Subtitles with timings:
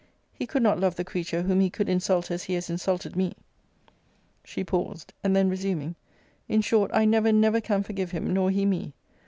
[0.33, 3.35] He could not love the creature whom he could insult as he has insulted me!
[4.43, 5.13] She paused.
[5.23, 5.93] And then resuming
[6.49, 8.93] in short, I never, never can forgive him, nor he me.